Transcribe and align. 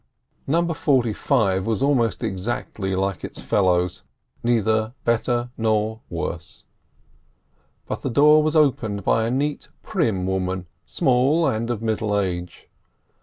No. 0.47 0.63
45 0.73 1.67
was 1.67 1.83
almost 1.83 2.23
exactly 2.23 2.95
like 2.95 3.23
its 3.23 3.39
fellows, 3.39 4.01
neither 4.43 4.95
better 5.05 5.51
nor 5.59 6.01
worse; 6.09 6.63
and 7.87 7.99
the 7.99 8.09
door 8.09 8.41
was 8.41 8.55
opened 8.55 9.03
by 9.03 9.27
a 9.27 9.29
neat, 9.29 9.67
prim 9.83 10.25
woman, 10.25 10.65
small, 10.87 11.45
and 11.47 11.69
of 11.69 11.83
middle 11.83 12.17
age. 12.19 12.67